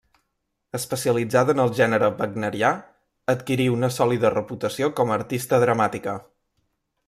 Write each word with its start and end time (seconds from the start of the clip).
Especialitzada 0.77 1.55
en 1.57 1.61
el 1.63 1.73
gènere 1.81 2.09
Wagnerià, 2.23 2.73
adquirí 3.35 3.69
una 3.77 3.93
sòlida 4.01 4.35
reputació 4.39 4.93
com 5.01 5.15
artista 5.21 5.65
dramàtica. 5.69 6.21